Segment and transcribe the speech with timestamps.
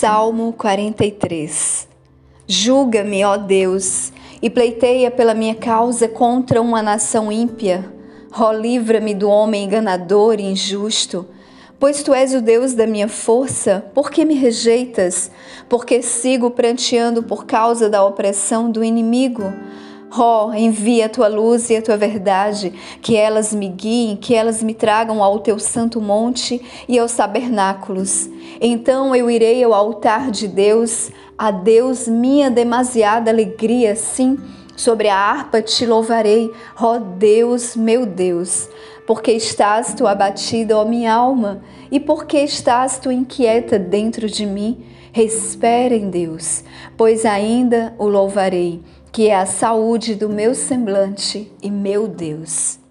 [0.00, 1.86] Salmo 43
[2.48, 4.12] Julga-me, ó Deus,
[4.42, 7.92] e pleiteia pela minha causa contra uma nação ímpia.
[8.36, 11.24] Ó, livra-me do homem enganador e injusto.
[11.78, 15.30] Pois tu és o Deus da minha força, por que me rejeitas?
[15.68, 19.44] Porque sigo pranteando por causa da opressão do inimigo.
[20.10, 24.60] Ó, envia a tua luz e a tua verdade, que elas me guiem, que elas
[24.60, 28.28] me tragam ao teu santo monte e aos tabernáculos.
[28.60, 34.38] Então eu irei ao altar de Deus, a Deus minha demasiada alegria, sim,
[34.76, 38.68] sobre a harpa te louvarei, ó Deus, meu Deus.
[39.06, 44.84] Porque estás tu abatida, ó minha alma, e porque estás tu inquieta dentro de mim?
[45.14, 46.64] Espera em Deus,
[46.96, 48.82] pois ainda o louvarei
[49.14, 52.83] que é a saúde do meu semblante e meu Deus.